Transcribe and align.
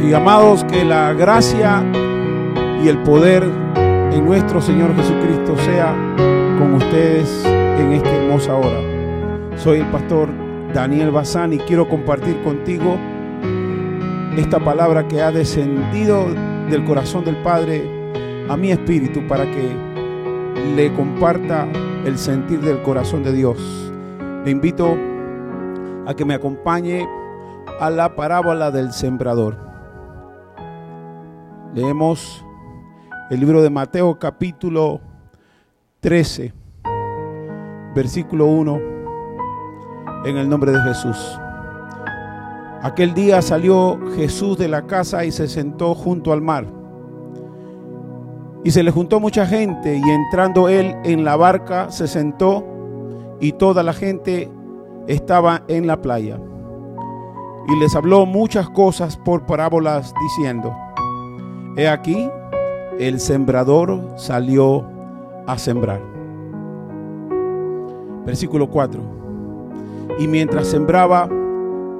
Sí, 0.00 0.14
amados, 0.14 0.64
que 0.64 0.82
la 0.82 1.12
gracia 1.12 1.84
y 2.82 2.88
el 2.88 3.02
poder 3.02 3.42
en 3.44 4.24
nuestro 4.24 4.62
Señor 4.62 4.96
Jesucristo 4.96 5.54
sea 5.58 5.94
con 6.58 6.72
ustedes 6.72 7.44
en 7.44 7.92
esta 7.92 8.08
hermosa 8.08 8.56
hora. 8.56 8.80
Soy 9.58 9.80
el 9.80 9.86
pastor 9.90 10.30
Daniel 10.72 11.10
Bazán 11.10 11.52
y 11.52 11.58
quiero 11.58 11.86
compartir 11.86 12.42
contigo 12.42 12.96
esta 14.38 14.58
palabra 14.58 15.06
que 15.06 15.20
ha 15.20 15.30
descendido 15.32 16.28
del 16.70 16.82
corazón 16.86 17.26
del 17.26 17.36
Padre 17.42 17.84
a 18.48 18.56
mi 18.56 18.70
espíritu 18.70 19.26
para 19.28 19.44
que 19.44 19.70
le 20.76 20.94
comparta 20.94 21.68
el 22.06 22.16
sentir 22.16 22.60
del 22.62 22.80
corazón 22.80 23.22
de 23.22 23.34
Dios. 23.34 23.92
Le 24.46 24.50
invito 24.50 24.96
a 26.06 26.14
que 26.14 26.24
me 26.24 26.32
acompañe 26.32 27.06
a 27.78 27.90
la 27.90 28.16
parábola 28.16 28.70
del 28.70 28.94
sembrador. 28.94 29.69
Leemos 31.72 32.44
el 33.30 33.38
libro 33.38 33.62
de 33.62 33.70
Mateo 33.70 34.18
capítulo 34.18 35.00
13, 36.00 36.52
versículo 37.94 38.46
1, 38.46 38.80
en 40.24 40.36
el 40.36 40.48
nombre 40.48 40.72
de 40.72 40.80
Jesús. 40.80 41.40
Aquel 42.82 43.14
día 43.14 43.40
salió 43.40 44.00
Jesús 44.16 44.58
de 44.58 44.66
la 44.66 44.88
casa 44.88 45.24
y 45.24 45.30
se 45.30 45.46
sentó 45.46 45.94
junto 45.94 46.32
al 46.32 46.42
mar. 46.42 46.66
Y 48.64 48.72
se 48.72 48.82
le 48.82 48.90
juntó 48.90 49.20
mucha 49.20 49.46
gente 49.46 49.96
y 49.96 50.10
entrando 50.10 50.68
él 50.68 50.96
en 51.04 51.24
la 51.24 51.36
barca 51.36 51.92
se 51.92 52.08
sentó 52.08 52.64
y 53.38 53.52
toda 53.52 53.84
la 53.84 53.92
gente 53.92 54.50
estaba 55.06 55.62
en 55.68 55.86
la 55.86 56.02
playa. 56.02 56.36
Y 57.68 57.76
les 57.78 57.94
habló 57.94 58.26
muchas 58.26 58.68
cosas 58.70 59.16
por 59.16 59.46
parábolas 59.46 60.12
diciendo, 60.20 60.74
He 61.76 61.88
aquí, 61.88 62.28
el 62.98 63.20
sembrador 63.20 64.00
salió 64.16 64.84
a 65.46 65.56
sembrar. 65.56 66.00
Versículo 68.26 68.68
4. 68.68 69.00
Y 70.18 70.26
mientras 70.26 70.66
sembraba, 70.66 71.28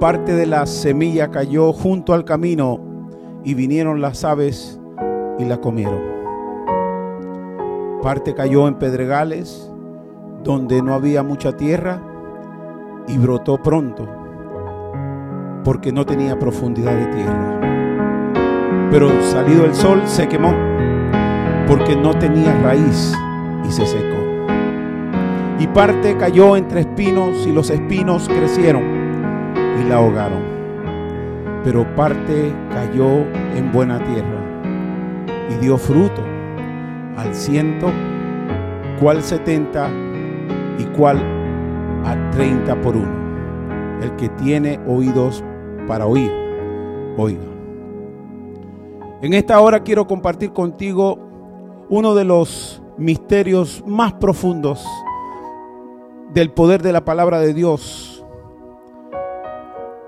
parte 0.00 0.34
de 0.34 0.46
la 0.46 0.66
semilla 0.66 1.30
cayó 1.30 1.72
junto 1.72 2.14
al 2.14 2.24
camino 2.24 2.80
y 3.44 3.54
vinieron 3.54 4.00
las 4.00 4.24
aves 4.24 4.80
y 5.38 5.44
la 5.44 5.60
comieron. 5.60 6.00
Parte 8.02 8.34
cayó 8.34 8.68
en 8.68 8.74
pedregales 8.76 9.70
donde 10.44 10.82
no 10.82 10.94
había 10.94 11.22
mucha 11.22 11.56
tierra 11.56 12.00
y 13.06 13.18
brotó 13.18 13.62
pronto 13.62 14.08
porque 15.64 15.92
no 15.92 16.06
tenía 16.06 16.38
profundidad 16.38 16.96
de 16.96 17.06
tierra. 17.14 17.57
Pero 18.90 19.10
salido 19.22 19.66
el 19.66 19.74
sol 19.74 20.02
se 20.06 20.26
quemó 20.28 20.54
porque 21.66 21.94
no 21.94 22.14
tenía 22.14 22.58
raíz 22.62 23.14
y 23.68 23.70
se 23.70 23.86
secó. 23.86 24.16
Y 25.58 25.66
parte 25.66 26.16
cayó 26.16 26.56
entre 26.56 26.80
espinos 26.80 27.46
y 27.46 27.52
los 27.52 27.68
espinos 27.68 28.28
crecieron 28.28 28.82
y 29.80 29.88
la 29.88 29.96
ahogaron. 29.96 30.42
Pero 31.64 31.84
parte 31.94 32.54
cayó 32.70 33.26
en 33.54 33.70
buena 33.72 33.98
tierra 33.98 34.40
y 35.50 35.54
dio 35.62 35.76
fruto 35.76 36.22
al 37.18 37.34
ciento, 37.34 37.92
cual 39.00 39.22
setenta 39.22 39.90
y 40.78 40.84
cual 40.96 41.18
a 42.06 42.30
treinta 42.30 42.80
por 42.80 42.96
uno. 42.96 43.18
El 44.00 44.16
que 44.16 44.28
tiene 44.30 44.80
oídos 44.86 45.44
para 45.86 46.06
oír, 46.06 46.32
oiga. 47.16 47.57
En 49.20 49.34
esta 49.34 49.60
hora 49.60 49.82
quiero 49.82 50.06
compartir 50.06 50.52
contigo 50.52 51.18
uno 51.88 52.14
de 52.14 52.24
los 52.24 52.80
misterios 52.96 53.82
más 53.84 54.12
profundos 54.12 54.86
del 56.32 56.52
poder 56.52 56.82
de 56.82 56.92
la 56.92 57.04
palabra 57.04 57.40
de 57.40 57.52
Dios 57.52 58.24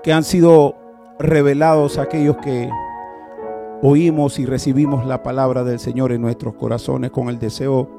que 0.01 0.13
han 0.13 0.23
sido 0.23 0.75
revelados 1.19 1.97
a 1.97 2.03
aquellos 2.03 2.37
que 2.37 2.69
oímos 3.81 4.39
y 4.39 4.45
recibimos 4.45 5.05
la 5.05 5.23
palabra 5.23 5.65
del 5.65 5.79
Señor 5.79 6.13
en 6.13 6.21
nuestros 6.21 6.53
corazones 6.53 7.11
con 7.11 7.27
el 7.27 7.37
deseo 7.37 7.89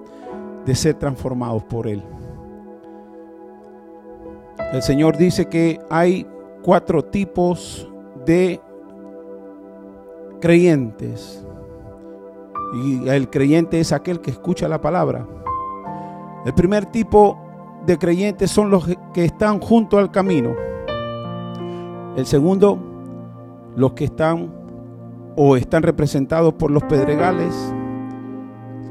de 0.65 0.75
ser 0.75 0.94
transformados 0.94 1.62
por 1.65 1.88
Él. 1.88 2.03
El 4.72 4.81
Señor 4.82 5.19
dice 5.19 5.47
que 5.47 5.78
hay 5.91 6.26
cuatro 6.62 7.04
tipos 7.04 7.86
de 8.25 8.62
creyentes. 10.42 11.47
Y 12.75 13.08
el 13.08 13.30
creyente 13.30 13.80
es 13.80 13.92
aquel 13.92 14.20
que 14.20 14.32
escucha 14.32 14.69
la 14.69 14.80
palabra. 14.80 15.26
El 16.44 16.53
primer 16.53 16.86
tipo 16.86 17.38
de 17.86 17.97
creyentes 17.97 18.50
son 18.50 18.69
los 18.70 18.86
que 19.14 19.25
están 19.25 19.60
junto 19.60 19.98
al 19.98 20.10
camino. 20.10 20.50
El 22.16 22.26
segundo, 22.26 22.78
los 23.76 23.92
que 23.92 24.04
están 24.04 24.53
o 25.36 25.56
están 25.56 25.84
representados 25.84 26.54
por 26.54 26.70
los 26.70 26.82
pedregales. 26.84 27.54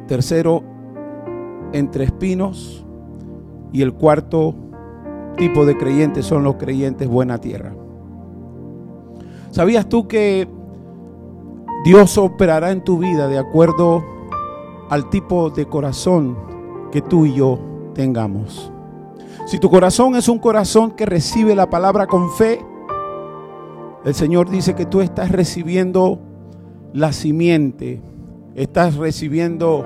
Tercero, 0.08 0.64
entre 1.74 2.06
espinos. 2.06 2.86
Y 3.74 3.82
el 3.82 3.94
cuarto 3.94 4.56
tipo 5.38 5.66
de 5.66 5.78
creyentes 5.78 6.26
son 6.26 6.44
los 6.44 6.56
creyentes 6.56 7.08
buena 7.10 7.40
tierra. 7.40 7.74
¿Sabías 9.52 9.88
tú 9.90 10.08
que 10.08 10.48
Dios 11.84 12.18
operará 12.18 12.72
en 12.72 12.82
tu 12.82 13.00
vida 13.00 13.28
de 13.28 13.40
acuerdo 13.40 14.06
al 14.90 15.10
tipo 15.10 15.50
de 15.50 15.66
corazón 15.66 16.38
que 16.92 17.02
tú 17.02 17.26
y 17.26 17.34
yo 17.34 17.60
tengamos? 17.96 18.72
Si 19.48 19.58
tu 19.58 19.70
corazón 19.70 20.16
es 20.16 20.28
un 20.28 20.38
corazón 20.38 20.92
que 20.92 21.06
recibe 21.06 21.56
la 21.56 21.70
palabra 21.70 22.06
con 22.06 22.30
fe, 22.32 22.64
el 24.06 24.14
Señor 24.14 24.50
dice 24.50 24.76
que 24.76 24.86
tú 24.86 25.02
estás 25.02 25.32
recibiendo 25.32 26.20
la 26.94 27.14
simiente, 27.14 28.02
estás 28.56 28.98
recibiendo 28.98 29.86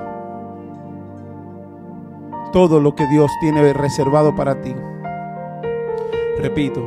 todo 2.52 2.80
lo 2.80 2.94
que 2.94 3.06
Dios 3.06 3.30
tiene 3.40 3.72
reservado 3.72 4.34
para 4.34 4.60
ti. 4.60 4.74
Repito, 6.38 6.82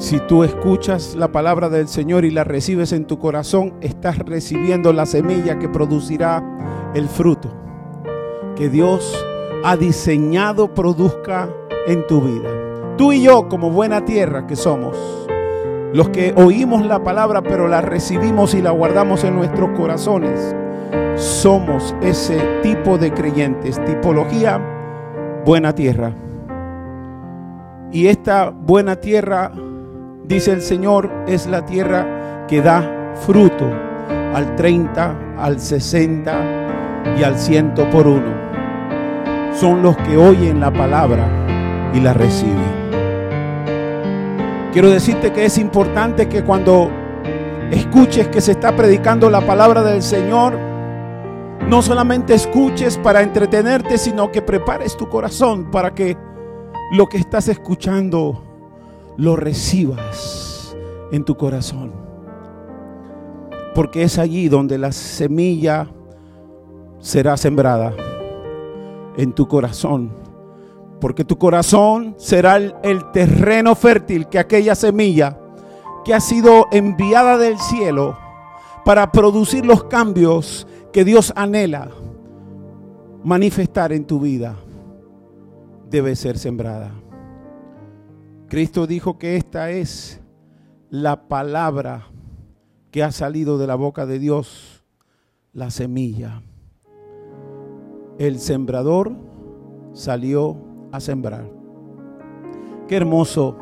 si 0.00 0.18
tú 0.20 0.44
escuchas 0.44 1.14
la 1.14 1.30
palabra 1.30 1.68
del 1.68 1.86
Señor 1.86 2.24
y 2.24 2.30
la 2.30 2.42
recibes 2.42 2.92
en 2.92 3.04
tu 3.04 3.18
corazón, 3.18 3.74
estás 3.82 4.18
recibiendo 4.18 4.94
la 4.94 5.04
semilla 5.04 5.58
que 5.58 5.68
producirá 5.68 6.42
el 6.94 7.06
fruto 7.06 7.54
que 8.56 8.68
Dios 8.68 9.14
ha 9.62 9.76
diseñado 9.76 10.74
produzca 10.74 11.48
en 11.86 12.06
tu 12.06 12.22
vida. 12.22 12.96
Tú 12.96 13.12
y 13.12 13.22
yo, 13.22 13.48
como 13.48 13.70
buena 13.70 14.04
tierra 14.04 14.46
que 14.46 14.56
somos, 14.56 14.96
los 15.92 16.08
que 16.08 16.32
oímos 16.34 16.84
la 16.84 17.02
palabra 17.02 17.42
pero 17.42 17.68
la 17.68 17.82
recibimos 17.82 18.54
y 18.54 18.62
la 18.62 18.70
guardamos 18.70 19.22
en 19.24 19.34
nuestros 19.34 19.70
corazones, 19.78 20.56
somos 21.16 21.94
ese 22.00 22.38
tipo 22.62 22.96
de 22.96 23.12
creyentes, 23.12 23.82
tipología 23.84 24.60
buena 25.44 25.74
tierra. 25.74 26.12
Y 27.92 28.06
esta 28.06 28.50
buena 28.50 28.96
tierra, 28.96 29.52
dice 30.30 30.52
el 30.52 30.62
Señor, 30.62 31.10
es 31.26 31.48
la 31.48 31.66
tierra 31.66 32.46
que 32.46 32.62
da 32.62 33.14
fruto 33.26 33.68
al 34.32 34.54
30, 34.54 35.34
al 35.36 35.58
60 35.58 37.16
y 37.18 37.24
al 37.24 37.36
100 37.36 37.74
por 37.90 38.06
uno. 38.06 38.32
Son 39.52 39.82
los 39.82 39.96
que 39.96 40.16
oyen 40.16 40.60
la 40.60 40.72
palabra 40.72 41.26
y 41.92 41.98
la 41.98 42.14
reciben. 42.14 42.80
Quiero 44.72 44.88
decirte 44.88 45.32
que 45.32 45.46
es 45.46 45.58
importante 45.58 46.28
que 46.28 46.44
cuando 46.44 46.88
escuches 47.72 48.28
que 48.28 48.40
se 48.40 48.52
está 48.52 48.76
predicando 48.76 49.28
la 49.30 49.40
palabra 49.40 49.82
del 49.82 50.00
Señor, 50.00 50.56
no 51.66 51.82
solamente 51.82 52.34
escuches 52.34 52.96
para 52.98 53.22
entretenerte, 53.22 53.98
sino 53.98 54.30
que 54.30 54.42
prepares 54.42 54.96
tu 54.96 55.08
corazón 55.08 55.72
para 55.72 55.92
que 55.92 56.16
lo 56.92 57.08
que 57.08 57.18
estás 57.18 57.48
escuchando 57.48 58.49
lo 59.20 59.36
recibas 59.36 60.74
en 61.12 61.24
tu 61.24 61.36
corazón. 61.36 61.92
Porque 63.74 64.02
es 64.02 64.18
allí 64.18 64.48
donde 64.48 64.78
la 64.78 64.92
semilla 64.92 65.88
será 67.00 67.36
sembrada 67.36 67.92
en 69.18 69.32
tu 69.32 69.46
corazón. 69.46 70.10
Porque 71.02 71.24
tu 71.24 71.36
corazón 71.36 72.14
será 72.16 72.56
el, 72.56 73.10
terreno 73.12 73.74
fértil 73.74 74.26
que 74.26 74.38
aquella 74.38 74.74
semilla 74.74 75.38
que 76.02 76.14
ha 76.14 76.20
sido 76.20 76.66
enviada 76.72 77.36
del 77.36 77.58
cielo 77.58 78.16
para 78.86 79.12
producir 79.12 79.66
los 79.66 79.84
cambios 79.84 80.66
que 80.94 81.04
Dios 81.04 81.30
anhela 81.36 81.90
manifestar 83.22 83.92
en 83.92 84.06
tu 84.06 84.18
vida 84.18 84.56
debe 85.90 86.16
ser 86.16 86.38
sembrada. 86.38 86.99
Cristo 88.50 88.88
dijo 88.88 89.16
que 89.16 89.36
esta 89.36 89.70
es 89.70 90.20
la 90.90 91.28
palabra 91.28 92.08
que 92.90 93.04
ha 93.04 93.12
salido 93.12 93.58
de 93.58 93.68
la 93.68 93.76
boca 93.76 94.06
de 94.06 94.18
Dios, 94.18 94.84
la 95.52 95.70
semilla. 95.70 96.42
El 98.18 98.40
sembrador 98.40 99.12
salió 99.92 100.56
a 100.90 100.98
sembrar. 100.98 101.48
Qué 102.88 102.96
hermoso 102.96 103.56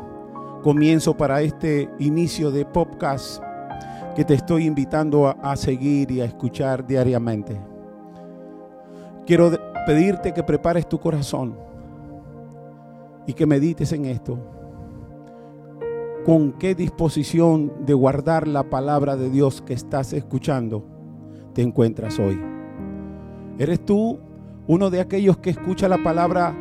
comienzo 0.63 1.15
para 1.15 1.43
este 1.43 1.87
inicio 1.99 2.49
de 2.49 2.65
podcast 2.65 3.43
que 4.15 4.25
te 4.25 4.33
estoy 4.33 4.65
invitando 4.65 5.27
a, 5.27 5.55
seguir 5.55 6.09
y 6.09 6.21
a 6.21 6.25
escuchar 6.25 6.87
diariamente. 6.87 7.61
Quiero 9.27 9.51
pedirte 9.85 10.33
que 10.33 10.41
prepares 10.41 10.89
tu 10.89 10.99
corazón 10.99 11.55
y 13.27 13.33
que 13.33 13.45
medites 13.45 13.91
en 13.91 14.05
esto. 14.05 14.58
¿Con 16.29 16.51
qué 16.51 16.75
disposición 16.75 17.87
de 17.87 17.95
guardar 17.95 18.47
la 18.47 18.69
palabra 18.69 19.15
de 19.15 19.31
Dios 19.31 19.63
que 19.63 19.73
estás 19.73 20.13
escuchando 20.13 20.85
te 21.55 21.63
encuentras 21.63 22.19
hoy? 22.19 22.39
¿Eres 23.57 23.83
tú 23.83 24.19
uno 24.67 24.91
de 24.91 25.01
aquellos 25.01 25.37
que 25.37 25.49
escucha 25.49 25.89
la 25.89 25.97
palabra 26.03 26.55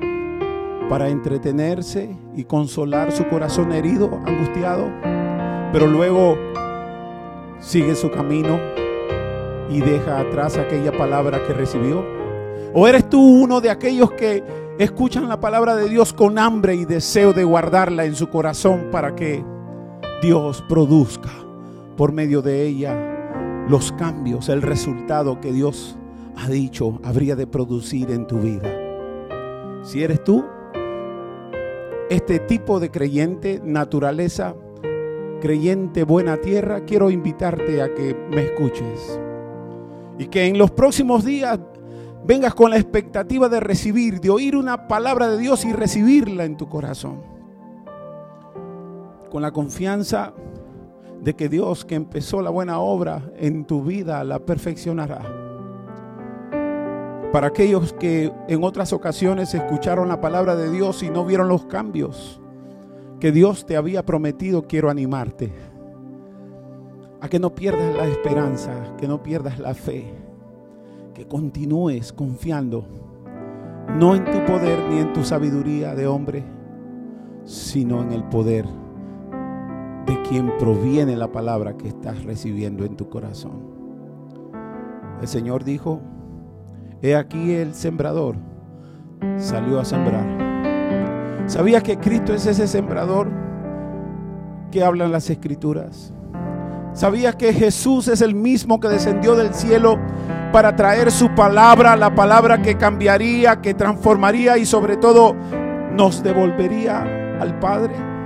para 0.88 1.10
entretenerse 1.10 2.08
y 2.34 2.44
consolar 2.44 3.12
su 3.12 3.28
corazón 3.28 3.72
herido, 3.72 4.08
angustiado, 4.24 4.90
pero 5.70 5.86
luego 5.86 6.38
sigue 7.60 7.94
su 7.94 8.10
camino 8.10 8.58
y 9.68 9.82
deja 9.82 10.20
atrás 10.20 10.56
aquella 10.56 10.96
palabra 10.96 11.46
que 11.46 11.52
recibió? 11.52 12.02
¿O 12.72 12.88
eres 12.88 13.06
tú 13.10 13.20
uno 13.20 13.60
de 13.60 13.68
aquellos 13.68 14.12
que 14.12 14.42
escuchan 14.78 15.28
la 15.28 15.40
palabra 15.40 15.76
de 15.76 15.90
Dios 15.90 16.14
con 16.14 16.38
hambre 16.38 16.74
y 16.74 16.86
deseo 16.86 17.34
de 17.34 17.44
guardarla 17.44 18.06
en 18.06 18.14
su 18.14 18.30
corazón 18.30 18.88
para 18.90 19.14
que 19.14 19.44
Dios 20.20 20.64
produzca 20.68 21.30
por 21.96 22.10
medio 22.10 22.42
de 22.42 22.66
ella 22.66 23.66
los 23.68 23.92
cambios, 23.92 24.48
el 24.48 24.62
resultado 24.62 25.40
que 25.40 25.52
Dios 25.52 25.96
ha 26.34 26.48
dicho 26.48 26.98
habría 27.04 27.36
de 27.36 27.46
producir 27.46 28.10
en 28.10 28.26
tu 28.26 28.40
vida? 28.40 28.68
Si 29.84 30.02
eres 30.02 30.24
tú, 30.24 30.44
este 32.10 32.40
tipo 32.40 32.80
de 32.80 32.90
creyente, 32.90 33.60
naturaleza, 33.64 34.56
creyente 35.40 36.02
buena 36.02 36.38
tierra, 36.38 36.84
quiero 36.84 37.10
invitarte 37.10 37.80
a 37.80 37.94
que 37.94 38.16
me 38.28 38.46
escuches. 38.46 39.20
Y 40.18 40.26
que 40.26 40.46
en 40.46 40.58
los 40.58 40.72
próximos 40.72 41.24
días 41.24 41.60
vengas 42.26 42.54
con 42.54 42.70
la 42.70 42.76
expectativa 42.76 43.48
de 43.48 43.60
recibir, 43.60 44.20
de 44.20 44.30
oír 44.30 44.56
una 44.56 44.88
palabra 44.88 45.28
de 45.28 45.38
Dios 45.38 45.64
y 45.64 45.72
recibirla 45.72 46.44
en 46.44 46.56
tu 46.56 46.68
corazón. 46.68 47.37
Con 49.30 49.42
la 49.42 49.50
confianza 49.50 50.32
de 51.20 51.34
que 51.34 51.48
Dios 51.48 51.84
que 51.84 51.94
empezó 51.94 52.40
la 52.42 52.50
buena 52.50 52.78
obra 52.78 53.30
en 53.36 53.64
tu 53.64 53.82
vida 53.82 54.24
la 54.24 54.38
perfeccionará. 54.38 55.20
Para 57.32 57.48
aquellos 57.48 57.92
que 57.92 58.32
en 58.48 58.64
otras 58.64 58.92
ocasiones 58.92 59.52
escucharon 59.52 60.08
la 60.08 60.20
palabra 60.20 60.56
de 60.56 60.70
Dios 60.70 61.02
y 61.02 61.10
no 61.10 61.26
vieron 61.26 61.48
los 61.48 61.66
cambios 61.66 62.40
que 63.20 63.32
Dios 63.32 63.66
te 63.66 63.76
había 63.76 64.06
prometido, 64.06 64.62
quiero 64.66 64.88
animarte 64.88 65.52
a 67.20 67.28
que 67.28 67.38
no 67.38 67.54
pierdas 67.54 67.96
la 67.96 68.06
esperanza, 68.06 68.94
que 68.96 69.08
no 69.08 69.22
pierdas 69.22 69.58
la 69.58 69.74
fe, 69.74 70.06
que 71.14 71.26
continúes 71.26 72.12
confiando, 72.12 72.86
no 73.94 74.14
en 74.14 74.24
tu 74.24 74.44
poder 74.46 74.78
ni 74.88 75.00
en 75.00 75.12
tu 75.12 75.24
sabiduría 75.24 75.94
de 75.94 76.06
hombre, 76.06 76.44
sino 77.44 78.02
en 78.02 78.12
el 78.12 78.22
poder 78.24 78.64
de 80.08 80.22
quien 80.22 80.56
proviene 80.58 81.16
la 81.16 81.30
palabra 81.30 81.76
que 81.76 81.88
estás 81.88 82.24
recibiendo 82.24 82.86
en 82.86 82.96
tu 82.96 83.10
corazón. 83.10 83.60
El 85.20 85.28
Señor 85.28 85.64
dijo, 85.64 86.00
He 87.02 87.14
aquí 87.14 87.52
el 87.52 87.74
sembrador 87.74 88.36
salió 89.36 89.78
a 89.78 89.84
sembrar. 89.84 91.44
¿Sabías 91.46 91.82
que 91.82 91.98
Cristo 91.98 92.32
es 92.32 92.46
ese 92.46 92.66
sembrador 92.66 93.28
que 94.70 94.82
hablan 94.82 95.12
las 95.12 95.28
escrituras? 95.28 96.12
¿Sabías 96.94 97.36
que 97.36 97.52
Jesús 97.52 98.08
es 98.08 98.22
el 98.22 98.34
mismo 98.34 98.80
que 98.80 98.88
descendió 98.88 99.36
del 99.36 99.52
cielo 99.52 99.98
para 100.52 100.74
traer 100.74 101.10
su 101.10 101.34
palabra, 101.34 101.96
la 101.96 102.14
palabra 102.14 102.62
que 102.62 102.76
cambiaría, 102.76 103.60
que 103.60 103.74
transformaría 103.74 104.56
y 104.56 104.64
sobre 104.64 104.96
todo 104.96 105.36
nos 105.92 106.22
devolvería 106.22 107.38
al 107.40 107.58
Padre? 107.60 108.17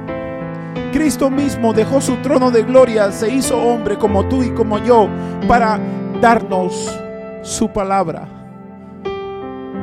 Cristo 0.93 1.31
mismo 1.31 1.73
dejó 1.73 2.01
su 2.01 2.17
trono 2.17 2.51
de 2.51 2.63
gloria, 2.63 3.11
se 3.11 3.33
hizo 3.33 3.57
hombre 3.57 3.99
como 3.99 4.27
tú 4.27 4.43
y 4.43 4.51
como 4.51 4.79
yo 4.79 5.09
para 5.49 5.81
darnos 6.21 6.97
su 7.43 7.69
palabra 7.69 8.43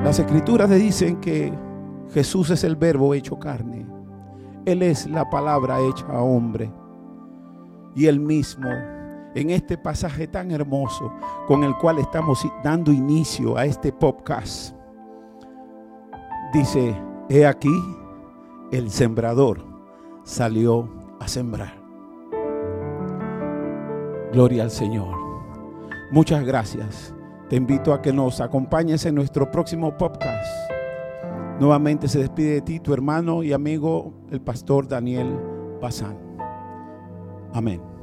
las 0.04 0.18
escrituras 0.18 0.70
dicen 0.70 1.20
que 1.20 1.54
Jesús 2.14 2.50
es 2.52 2.64
el 2.64 2.78
verbo 2.78 3.14
hecho 3.14 3.38
carne. 3.38 3.86
Él 4.66 4.82
es 4.82 5.06
la 5.08 5.30
palabra 5.30 5.82
hecha 5.82 6.08
hombre. 6.22 6.72
Y 7.96 8.06
él 8.06 8.20
mismo, 8.20 8.70
en 9.36 9.50
este 9.50 9.78
pasaje 9.78 10.26
tan 10.26 10.52
hermoso 10.52 11.12
con 11.48 11.66
el 11.66 11.76
cual 11.76 12.00
estamos 12.00 12.48
dando 12.64 12.94
inicio 12.94 13.58
a 13.58 13.66
este 13.66 13.92
podcast, 13.92 14.74
dice, 16.54 16.96
he 17.28 17.46
aquí, 17.46 17.74
el 18.72 18.90
sembrador 18.90 19.66
salió 20.24 20.90
a 21.20 21.28
sembrar. 21.28 21.74
Gloria 24.32 24.64
al 24.64 24.72
Señor. 24.72 25.18
Muchas 26.12 26.44
gracias. 26.46 27.14
Te 27.50 27.56
invito 27.56 27.94
a 27.94 28.02
que 28.02 28.14
nos 28.14 28.42
acompañes 28.42 29.06
en 29.06 29.16
nuestro 29.16 29.50
próximo 29.50 29.98
podcast. 29.98 30.72
Nuevamente 31.60 32.08
se 32.08 32.20
despide 32.20 32.54
de 32.54 32.62
ti 32.62 32.80
tu 32.80 32.94
hermano 32.94 33.44
y 33.44 33.54
amigo, 33.54 34.14
el 34.32 34.40
pastor 34.40 34.88
Daniel 34.88 35.38
Bazán. 35.82 36.18
Amén. 37.54 37.99